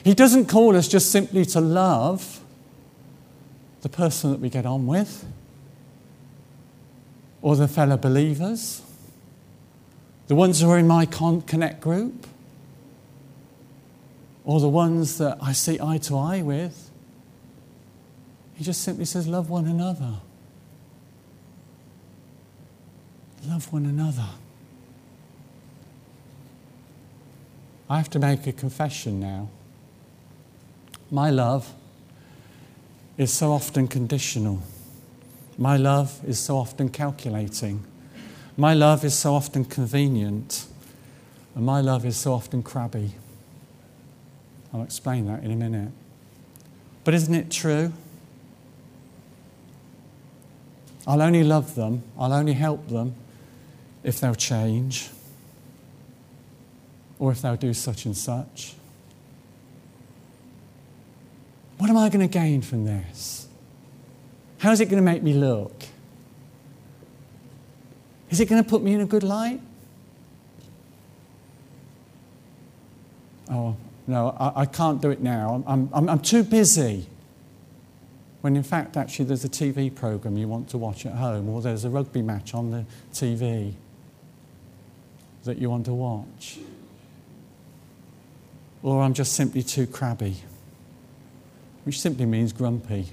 He 0.04 0.14
doesn't 0.14 0.46
call 0.46 0.75
us 0.75 0.88
just 0.88 1.12
simply 1.12 1.46
to 1.46 1.60
love 1.60 2.40
the 3.82 3.90
person 3.90 4.30
that 4.30 4.40
we 4.40 4.50
get 4.50 4.68
on 4.68 4.86
with 4.86 5.25
or 7.42 7.56
the 7.56 7.68
fellow 7.68 7.98
believers, 7.98 8.84
the 10.28 10.36
ones 10.36 10.62
who 10.62 10.70
are 10.70 10.78
in 10.78 10.88
my 10.88 11.08
Connect 11.08 11.82
group 11.82 12.28
or 14.44 14.60
the 14.60 14.70
ones 14.70 15.18
that 15.18 15.40
I 15.42 15.54
see 15.54 15.80
eye 15.82 15.98
to 15.98 16.18
eye 16.18 16.44
with. 16.44 16.92
He 18.56 18.64
just 18.64 18.82
simply 18.82 19.06
says, 19.06 19.28
Love 19.28 19.50
one 19.50 19.68
another. 19.68 20.16
Love 23.48 23.72
one 23.72 23.86
another. 23.86 24.28
I 27.90 27.98
have 27.98 28.10
to 28.12 28.20
make 28.20 28.48
a 28.48 28.52
confession 28.52 29.20
now. 29.20 29.50
My 31.12 31.30
love 31.30 31.72
is 33.18 33.32
so 33.32 33.52
often 33.52 33.88
conditional. 33.88 34.64
My 35.58 35.78
love 35.78 36.20
is 36.26 36.40
so 36.40 36.58
often 36.58 36.90
calculating. 36.90 37.84
My 38.58 38.74
love 38.74 39.06
is 39.06 39.14
so 39.14 39.36
often 39.36 39.66
convenient. 39.66 40.66
And 41.54 41.66
my 41.66 41.80
love 41.82 42.06
is 42.06 42.18
so 42.18 42.34
often 42.34 42.64
crabby. 42.64 43.12
I'll 44.74 44.84
explain 44.84 45.28
that 45.28 45.44
in 45.44 45.52
a 45.52 45.56
minute. 45.56 45.92
But 47.04 47.14
isn't 47.14 47.34
it 47.34 47.52
true? 47.52 47.94
I'll 51.08 51.22
only 51.22 51.44
love 51.44 51.76
them, 51.76 52.04
I'll 52.18 52.34
only 52.34 52.54
help 52.54 52.88
them 52.88 53.16
if 54.04 54.20
they'll 54.20 54.36
change 54.36 55.10
or 57.20 57.32
if 57.32 57.42
they'll 57.42 57.56
do 57.56 57.74
such 57.74 58.06
and 58.06 58.16
such. 58.16 58.76
What 61.78 61.90
am 61.90 61.98
I 61.98 62.10
going 62.10 62.28
to 62.28 62.32
gain 62.32 62.62
from 62.62 62.86
this? 62.86 63.48
How's 64.60 64.80
it 64.80 64.86
going 64.86 64.98
to 64.98 65.04
make 65.04 65.22
me 65.22 65.34
look? 65.34 65.84
Is 68.30 68.40
it 68.40 68.50
going 68.50 68.64
to 68.64 68.70
put 68.70 68.82
me 68.82 68.94
in 68.94 69.02
a 69.02 69.06
good 69.06 69.24
light? 69.24 69.62
Oh, 73.50 73.75
no, 74.08 74.36
I, 74.40 74.62
I 74.62 74.66
can't 74.66 75.01
do 75.01 75.12
it 75.12 75.22
now. 75.22 75.64
I'm, 75.68 75.90
I'm, 75.94 76.10
I'm 76.10 76.20
too 76.20 76.44
busy. 76.44 77.08
When 78.46 78.55
in 78.55 78.62
fact, 78.62 78.96
actually, 78.96 79.25
there's 79.25 79.44
a 79.44 79.50
TV 79.50 79.90
program 79.90 80.38
you 80.38 80.48
want 80.48 80.70
to 80.70 80.77
watch 80.77 81.08
at 81.08 81.14
home, 81.14 81.50
or 81.50 81.64
there's 81.64 81.84
a 81.84 81.90
rugby 81.90 82.22
match 82.22 82.53
on 82.53 82.70
the 82.70 82.86
TV 83.12 83.74
that 85.46 85.58
you 85.58 85.68
want 85.68 85.86
to 85.86 85.96
watch. 85.96 86.60
Or 88.84 89.01
I'm 89.01 89.16
just 89.16 89.34
simply 89.34 89.64
too 89.64 89.88
crabby, 89.88 90.36
which 91.86 92.00
simply 92.00 92.27
means 92.27 92.53
grumpy. 92.53 93.08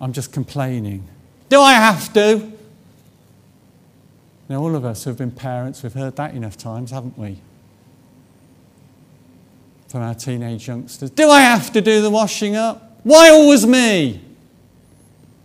I'm 0.00 0.12
just 0.12 0.32
complaining. 0.32 1.08
Do 1.48 1.60
I 1.60 1.72
have 1.72 2.12
to? 2.12 2.52
Now, 4.48 4.60
all 4.60 4.76
of 4.76 4.84
us 4.84 5.02
who 5.02 5.10
have 5.10 5.18
been 5.18 5.32
parents, 5.32 5.82
we've 5.82 5.92
heard 5.92 6.14
that 6.14 6.36
enough 6.36 6.56
times, 6.56 6.92
haven't 6.92 7.18
we? 7.18 7.40
from 9.88 10.02
our 10.02 10.14
teenage 10.14 10.68
youngsters. 10.68 11.10
Do 11.10 11.28
I 11.28 11.40
have 11.40 11.72
to 11.72 11.82
do 11.82 12.00
the 12.00 12.10
washing 12.10 12.54
up? 12.54 12.91
Why 13.02 13.30
always 13.30 13.66
me? 13.66 14.20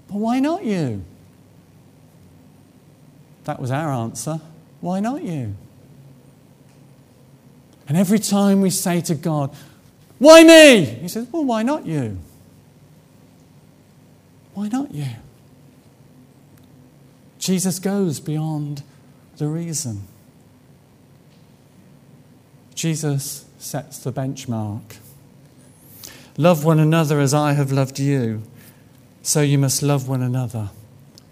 But 0.08 0.17
why 0.17 0.39
not 0.39 0.63
you? 0.63 1.04
That 3.46 3.60
was 3.60 3.72
our 3.72 3.91
answer. 3.91 4.39
Why 4.82 5.00
not 5.00 5.24
you? 5.24 5.56
And 7.88 7.98
every 7.98 8.20
time 8.20 8.62
we 8.62 8.70
say 8.70 9.02
to 9.02 9.15
God, 9.15 9.56
Why 10.20 10.43
me? 10.43 10.86
He 10.86 11.08
says, 11.08 11.28
Well, 11.32 11.46
why 11.46 11.63
not 11.63 11.86
you? 11.86 12.17
Why 14.54 14.67
not 14.67 14.93
you? 14.93 15.08
Jesus 17.38 17.80
goes 17.80 18.20
beyond 18.20 18.84
the 19.38 19.48
reason. 19.48 20.04
Jesus 22.76 23.46
sets 23.60 24.00
the 24.00 24.12
benchmark. 24.12 24.98
Love 26.39 26.63
one 26.63 26.80
another 26.80 27.19
as 27.19 27.34
I 27.34 27.54
have 27.54 27.71
loved 27.71 27.97
you, 27.97 28.43
so 29.23 29.41
you 29.41 29.58
must 29.58 29.82
love 29.82 30.08
one 30.08 30.21
another. 30.21 30.69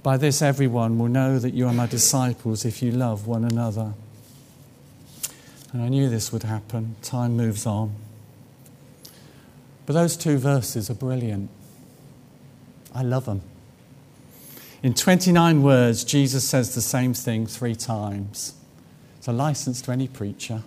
By 0.01 0.17
this, 0.17 0.41
everyone 0.41 0.97
will 0.97 1.07
know 1.07 1.37
that 1.37 1.53
you 1.53 1.67
are 1.67 1.73
my 1.73 1.85
disciples 1.85 2.65
if 2.65 2.81
you 2.81 2.91
love 2.91 3.27
one 3.27 3.43
another. 3.43 3.93
And 5.71 5.83
I 5.83 5.89
knew 5.89 6.09
this 6.09 6.31
would 6.31 6.43
happen. 6.43 6.95
Time 7.03 7.37
moves 7.37 7.67
on. 7.67 7.93
But 9.85 9.93
those 9.93 10.17
two 10.17 10.37
verses 10.37 10.89
are 10.89 10.95
brilliant. 10.95 11.51
I 12.93 13.03
love 13.03 13.25
them. 13.25 13.41
In 14.81 14.95
29 14.95 15.61
words, 15.61 16.03
Jesus 16.03 16.47
says 16.47 16.73
the 16.73 16.81
same 16.81 17.13
thing 17.13 17.45
three 17.45 17.75
times. 17.75 18.55
It's 19.17 19.27
a 19.27 19.33
license 19.33 19.81
to 19.83 19.91
any 19.91 20.07
preacher. 20.07 20.63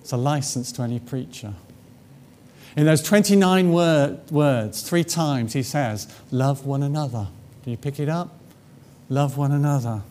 It's 0.00 0.12
a 0.12 0.16
license 0.16 0.72
to 0.72 0.82
any 0.82 0.98
preacher. 0.98 1.54
In 2.76 2.86
those 2.86 3.02
29 3.02 3.72
word, 3.72 4.30
words, 4.30 4.82
three 4.82 5.04
times 5.04 5.52
he 5.52 5.62
says, 5.62 6.12
Love 6.30 6.66
one 6.66 6.82
another. 6.82 7.28
Do 7.64 7.70
you 7.70 7.76
pick 7.76 7.98
it 7.98 8.08
up? 8.08 8.38
Love 9.08 9.36
one 9.36 9.52
another. 9.52 10.02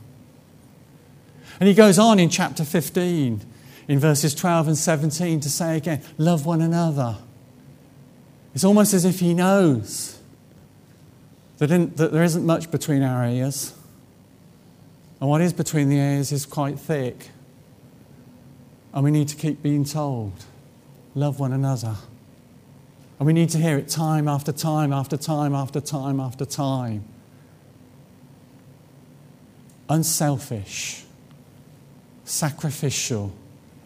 And 1.59 1.67
he 1.67 1.73
goes 1.73 1.97
on 1.97 2.19
in 2.19 2.29
chapter 2.29 2.63
15, 2.63 3.41
in 3.87 3.99
verses 3.99 4.35
12 4.35 4.67
and 4.67 4.77
17, 4.77 5.39
to 5.39 5.49
say 5.49 5.77
again, 5.77 6.01
Love 6.17 6.45
one 6.45 6.61
another. 6.61 7.17
It's 8.53 8.63
almost 8.63 8.93
as 8.93 9.05
if 9.05 9.19
he 9.19 9.33
knows 9.33 10.19
that, 11.57 11.71
in, 11.71 11.93
that 11.95 12.11
there 12.11 12.23
isn't 12.23 12.45
much 12.45 12.71
between 12.71 13.03
our 13.03 13.27
ears. 13.27 13.73
And 15.19 15.29
what 15.29 15.41
is 15.41 15.53
between 15.53 15.89
the 15.89 15.97
ears 15.97 16.31
is 16.31 16.45
quite 16.45 16.79
thick. 16.79 17.29
And 18.93 19.03
we 19.03 19.11
need 19.11 19.27
to 19.29 19.35
keep 19.35 19.61
being 19.61 19.83
told 19.83 20.33
love 21.15 21.39
one 21.39 21.51
another. 21.51 21.95
And 23.19 23.25
we 23.25 23.33
need 23.33 23.49
to 23.49 23.57
hear 23.57 23.77
it 23.77 23.87
time 23.87 24.27
after 24.27 24.51
time 24.51 24.93
after 24.93 25.17
time 25.17 25.55
after 25.55 25.81
time 25.81 26.19
after 26.19 26.45
time. 26.45 27.03
Unselfish, 29.89 31.03
sacrificial 32.25 33.33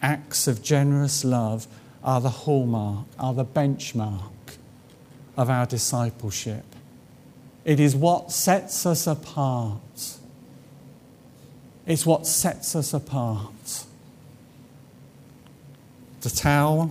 acts 0.02 0.46
of 0.46 0.62
generous 0.62 1.24
love 1.24 1.66
are 2.04 2.20
the 2.20 2.30
hallmark, 2.30 3.06
are 3.18 3.32
the 3.32 3.44
benchmark 3.44 4.32
of 5.36 5.48
our 5.48 5.64
discipleship. 5.64 6.64
It 7.64 7.78
is 7.80 7.94
what 7.94 8.32
sets 8.32 8.84
us 8.84 9.06
apart. 9.06 10.18
It's 11.86 12.04
what 12.04 12.26
sets 12.26 12.74
us 12.76 12.92
apart. 12.92 13.84
The 16.20 16.30
towel 16.30 16.90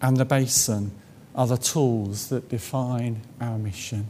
and 0.00 0.16
the 0.16 0.24
basin 0.24 0.92
are 1.34 1.46
the 1.46 1.56
tools 1.56 2.28
that 2.28 2.48
define 2.48 3.20
our 3.40 3.58
mission. 3.58 4.06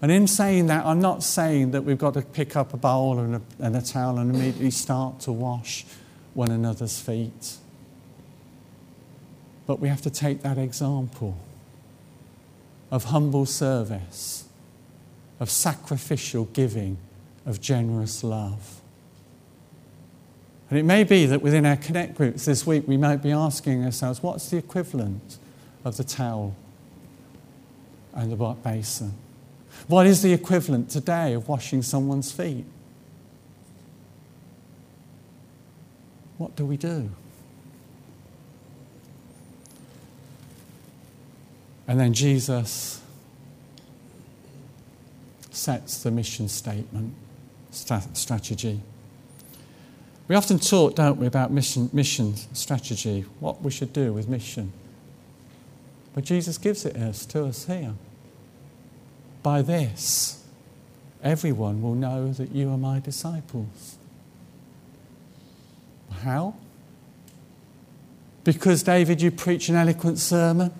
And 0.00 0.10
in 0.10 0.26
saying 0.26 0.66
that, 0.66 0.84
I'm 0.84 1.00
not 1.00 1.22
saying 1.22 1.70
that 1.70 1.84
we've 1.84 1.98
got 1.98 2.14
to 2.14 2.22
pick 2.22 2.56
up 2.56 2.74
a 2.74 2.76
bowl 2.76 3.18
and 3.18 3.36
a, 3.36 3.40
and 3.60 3.76
a 3.76 3.82
towel 3.82 4.18
and 4.18 4.34
immediately 4.34 4.70
start 4.70 5.20
to 5.20 5.32
wash 5.32 5.86
one 6.34 6.50
another's 6.50 7.00
feet. 7.00 7.56
But 9.66 9.78
we 9.78 9.88
have 9.88 10.02
to 10.02 10.10
take 10.10 10.42
that 10.42 10.58
example 10.58 11.38
of 12.90 13.04
humble 13.04 13.46
service 13.46 14.44
of 15.42 15.50
sacrificial 15.50 16.44
giving, 16.52 16.96
of 17.44 17.60
generous 17.60 18.22
love. 18.22 18.80
And 20.70 20.78
it 20.78 20.84
may 20.84 21.02
be 21.02 21.26
that 21.26 21.42
within 21.42 21.66
our 21.66 21.74
connect 21.74 22.14
groups 22.14 22.44
this 22.44 22.64
week, 22.64 22.86
we 22.86 22.96
might 22.96 23.24
be 23.24 23.32
asking 23.32 23.84
ourselves, 23.84 24.22
what's 24.22 24.48
the 24.50 24.56
equivalent 24.56 25.38
of 25.84 25.96
the 25.96 26.04
towel 26.04 26.54
and 28.14 28.30
the 28.30 28.36
basin? 28.62 29.14
What 29.88 30.06
is 30.06 30.22
the 30.22 30.32
equivalent 30.32 30.90
today 30.90 31.32
of 31.32 31.48
washing 31.48 31.82
someone's 31.82 32.30
feet? 32.30 32.64
What 36.38 36.56
do 36.56 36.64
we 36.64 36.76
do? 36.76 37.10
And 41.86 41.98
then 41.98 42.12
Jesus 42.12 43.00
sets 45.50 46.02
the 46.02 46.10
mission 46.10 46.48
statement, 46.48 47.14
strategy. 47.70 48.80
We 50.28 50.36
often 50.36 50.58
talk, 50.58 50.94
don't 50.94 51.18
we, 51.18 51.26
about 51.26 51.50
mission, 51.50 51.90
mission 51.92 52.34
strategy, 52.54 53.24
what 53.40 53.62
we 53.62 53.70
should 53.70 53.92
do 53.92 54.12
with 54.12 54.28
mission. 54.28 54.72
But 56.14 56.24
Jesus 56.24 56.58
gives 56.58 56.84
it 56.84 56.96
us 56.96 57.24
to 57.26 57.44
us 57.46 57.66
here. 57.66 57.94
By 59.42 59.62
this, 59.62 60.44
everyone 61.22 61.82
will 61.82 61.94
know 61.94 62.32
that 62.32 62.52
you 62.52 62.70
are 62.70 62.78
my 62.78 63.00
disciples. 63.00 63.96
How? 66.22 66.54
Because, 68.44 68.82
David, 68.82 69.22
you 69.22 69.30
preach 69.30 69.68
an 69.68 69.76
eloquent 69.76 70.18
sermon? 70.18 70.72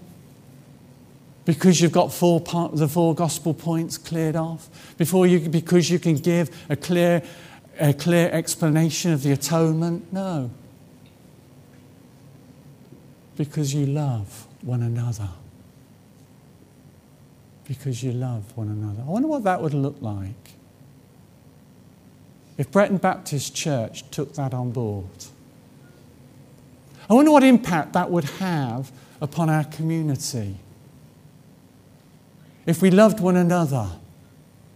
Because 1.44 1.80
you've 1.80 1.92
got 1.92 2.12
four 2.12 2.40
part, 2.40 2.76
the 2.76 2.86
four 2.86 3.14
gospel 3.14 3.54
points 3.54 3.98
cleared 3.98 4.36
off? 4.36 4.68
Before 4.96 5.26
you, 5.26 5.48
because 5.48 5.90
you 5.90 5.98
can 5.98 6.16
give 6.16 6.50
a 6.68 6.76
clear, 6.76 7.22
a 7.80 7.92
clear 7.92 8.28
explanation 8.30 9.12
of 9.12 9.22
the 9.22 9.32
atonement? 9.32 10.12
No. 10.12 10.50
Because 13.36 13.74
you 13.74 13.86
love 13.86 14.46
one 14.62 14.82
another. 14.82 15.28
Because 17.66 18.02
you 18.02 18.12
love 18.12 18.56
one 18.56 18.68
another. 18.68 19.02
I 19.02 19.10
wonder 19.10 19.28
what 19.28 19.44
that 19.44 19.62
would 19.62 19.74
look 19.74 19.96
like 20.00 20.52
if 22.58 22.70
Bretton 22.70 22.98
Baptist 22.98 23.54
Church 23.54 24.08
took 24.10 24.34
that 24.34 24.52
on 24.54 24.70
board. 24.72 25.06
I 27.08 27.14
wonder 27.14 27.30
what 27.30 27.42
impact 27.42 27.92
that 27.94 28.10
would 28.10 28.24
have 28.24 28.92
upon 29.20 29.50
our 29.50 29.64
community. 29.64 30.56
If 32.66 32.80
we 32.80 32.90
loved 32.90 33.20
one 33.20 33.36
another 33.36 33.88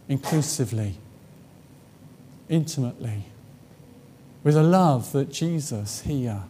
inclusively, 0.08 0.94
intimately, 2.48 3.24
with 4.42 4.56
a 4.56 4.62
love 4.62 5.12
that 5.12 5.30
Jesus 5.32 6.02
here 6.02 6.42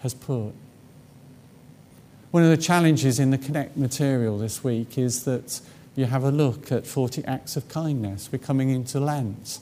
has 0.00 0.14
put. 0.14 0.52
One 2.30 2.42
of 2.42 2.50
the 2.50 2.56
challenges 2.56 3.20
in 3.20 3.30
the 3.30 3.38
Connect 3.38 3.76
material 3.76 4.36
this 4.36 4.64
week 4.64 4.98
is 4.98 5.24
that 5.24 5.60
you 5.94 6.06
have 6.06 6.24
a 6.24 6.30
look 6.30 6.72
at 6.72 6.86
40 6.86 7.24
acts 7.24 7.56
of 7.56 7.68
kindness. 7.68 8.30
We're 8.30 8.38
coming 8.38 8.70
into 8.70 8.98
Lent. 9.00 9.60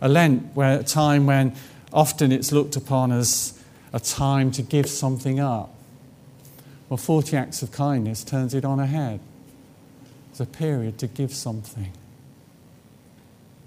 A 0.00 0.08
Lent, 0.08 0.54
where 0.54 0.78
a 0.78 0.84
time 0.84 1.26
when 1.26 1.54
often 1.92 2.32
it's 2.32 2.52
looked 2.52 2.76
upon 2.76 3.12
as 3.12 3.58
a 3.92 4.00
time 4.00 4.50
to 4.52 4.62
give 4.62 4.88
something 4.88 5.40
up. 5.40 5.74
Well, 6.88 6.98
40 6.98 7.36
acts 7.36 7.62
of 7.62 7.72
kindness 7.72 8.22
turns 8.24 8.54
it 8.54 8.64
on 8.64 8.78
a 8.78 8.86
head. 8.86 9.20
It's 10.30 10.40
a 10.40 10.46
period 10.46 10.98
to 10.98 11.06
give 11.06 11.32
something. 11.32 11.92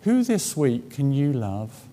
Who 0.04 0.24
this 0.24 0.56
week 0.56 0.92
can 0.92 1.12
you 1.12 1.34
love 1.34 1.86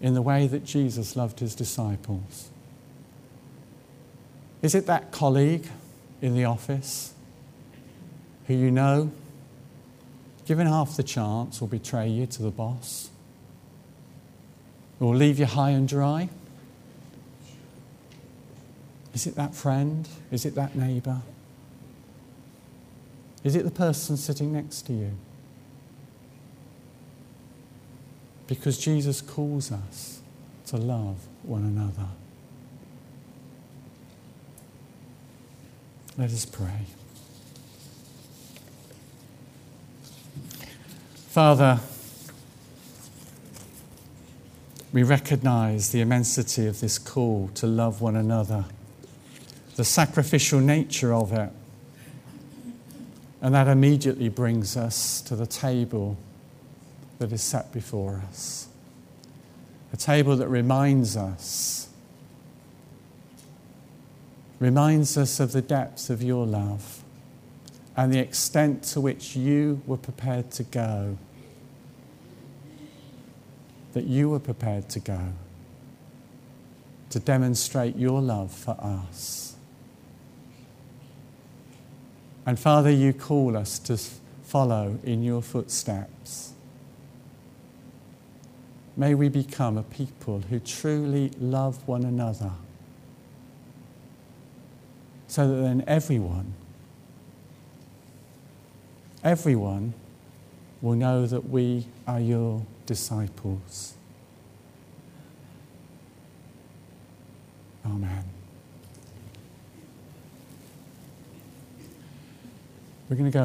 in 0.00 0.14
the 0.14 0.22
way 0.22 0.46
that 0.46 0.64
Jesus 0.64 1.16
loved 1.16 1.40
his 1.40 1.54
disciples? 1.54 2.50
Is 4.62 4.74
it 4.74 4.86
that 4.86 5.12
colleague 5.12 5.68
in 6.20 6.34
the 6.34 6.44
office 6.44 7.14
who 8.46 8.54
you 8.54 8.70
know, 8.70 9.12
given 10.46 10.66
half 10.66 10.96
the 10.96 11.02
chance, 11.02 11.60
will 11.60 11.68
betray 11.68 12.08
you 12.08 12.26
to 12.26 12.42
the 12.42 12.50
boss? 12.50 13.10
Or 15.00 15.14
leave 15.14 15.38
you 15.38 15.46
high 15.46 15.70
and 15.70 15.88
dry? 15.88 16.28
Is 19.14 19.26
it 19.26 19.36
that 19.36 19.54
friend? 19.54 20.08
Is 20.32 20.44
it 20.44 20.54
that 20.56 20.74
neighbour? 20.74 21.22
Is 23.44 23.54
it 23.54 23.64
the 23.64 23.70
person 23.70 24.16
sitting 24.16 24.52
next 24.52 24.82
to 24.82 24.92
you? 24.92 25.12
Because 28.46 28.78
Jesus 28.78 29.20
calls 29.20 29.70
us 29.70 30.20
to 30.66 30.76
love 30.76 31.16
one 31.42 31.62
another. 31.62 32.08
Let 36.18 36.32
us 36.32 36.44
pray. 36.46 36.80
Father, 41.28 41.78
we 44.92 45.04
recognize 45.04 45.92
the 45.92 46.00
immensity 46.00 46.66
of 46.66 46.80
this 46.80 46.98
call 46.98 47.50
to 47.54 47.68
love 47.68 48.00
one 48.00 48.16
another, 48.16 48.64
the 49.76 49.84
sacrificial 49.84 50.58
nature 50.58 51.14
of 51.14 51.32
it, 51.32 51.50
and 53.40 53.54
that 53.54 53.68
immediately 53.68 54.28
brings 54.28 54.76
us 54.76 55.20
to 55.20 55.36
the 55.36 55.46
table 55.46 56.16
that 57.20 57.30
is 57.30 57.44
set 57.44 57.72
before 57.72 58.24
us. 58.28 58.66
A 59.92 59.96
table 59.96 60.34
that 60.34 60.48
reminds 60.48 61.16
us, 61.16 61.87
reminds 64.58 65.16
us 65.16 65.40
of 65.40 65.52
the 65.52 65.62
depth 65.62 66.10
of 66.10 66.22
your 66.22 66.46
love 66.46 67.02
and 67.96 68.12
the 68.12 68.18
extent 68.18 68.82
to 68.82 69.00
which 69.00 69.36
you 69.36 69.80
were 69.86 69.96
prepared 69.96 70.50
to 70.52 70.62
go. 70.62 71.18
That 73.92 74.04
you 74.04 74.30
were 74.30 74.38
prepared 74.38 74.88
to 74.90 75.00
go 75.00 75.32
to 77.10 77.18
demonstrate 77.18 77.96
your 77.96 78.20
love 78.20 78.52
for 78.52 78.76
us. 78.80 79.56
And 82.46 82.58
Father, 82.58 82.90
you 82.90 83.12
call 83.12 83.56
us 83.56 83.78
to 83.80 83.98
follow 84.44 84.98
in 85.02 85.22
your 85.22 85.42
footsteps. 85.42 86.52
May 88.96 89.14
we 89.14 89.28
become 89.28 89.78
a 89.78 89.82
people 89.82 90.42
who 90.50 90.58
truly 90.58 91.30
love 91.38 91.86
one 91.86 92.04
another 92.04 92.52
so 95.38 95.46
that 95.46 95.62
then 95.62 95.84
everyone, 95.86 96.52
everyone 99.22 99.94
will 100.82 100.96
know 100.96 101.28
that 101.28 101.48
we 101.48 101.86
are 102.08 102.18
your 102.18 102.66
disciples. 102.86 103.94
Amen. 107.86 108.24
We're 113.08 113.14
going 113.14 113.30
to 113.30 113.30
go. 113.30 113.36